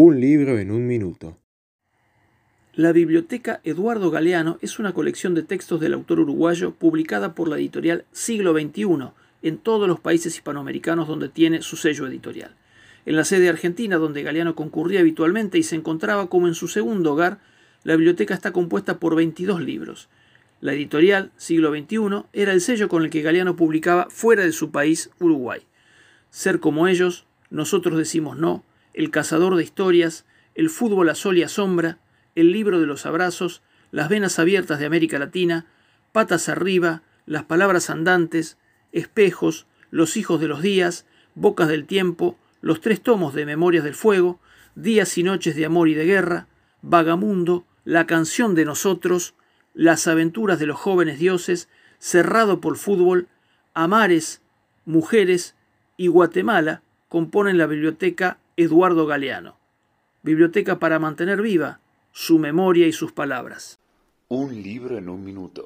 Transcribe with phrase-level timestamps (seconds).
[0.00, 1.40] Un libro en un minuto.
[2.72, 7.56] La Biblioteca Eduardo Galeano es una colección de textos del autor uruguayo publicada por la
[7.56, 9.10] editorial Siglo XXI
[9.42, 12.54] en todos los países hispanoamericanos donde tiene su sello editorial.
[13.06, 17.14] En la sede argentina, donde Galeano concurría habitualmente y se encontraba como en su segundo
[17.14, 17.40] hogar,
[17.82, 20.08] la biblioteca está compuesta por 22 libros.
[20.60, 24.70] La editorial Siglo XXI era el sello con el que Galeano publicaba fuera de su
[24.70, 25.62] país, Uruguay.
[26.30, 28.62] Ser como ellos, nosotros decimos no,
[28.98, 30.26] el cazador de historias,
[30.56, 31.98] el fútbol a sol y a sombra,
[32.34, 33.62] el libro de los abrazos,
[33.92, 35.66] las venas abiertas de América Latina,
[36.10, 38.58] patas arriba, las palabras andantes,
[38.90, 41.06] espejos, los hijos de los días,
[41.36, 44.40] bocas del tiempo, los tres tomos de Memorias del Fuego,
[44.74, 46.48] días y noches de amor y de guerra,
[46.82, 49.34] vagamundo, la canción de nosotros,
[49.74, 51.68] las aventuras de los jóvenes dioses,
[52.00, 53.28] cerrado por fútbol,
[53.74, 54.42] amares,
[54.86, 55.54] mujeres
[55.96, 59.56] y Guatemala componen la biblioteca Eduardo Galeano.
[60.24, 61.78] Biblioteca para mantener viva
[62.10, 63.78] su memoria y sus palabras.
[64.26, 65.64] Un libro en un minuto.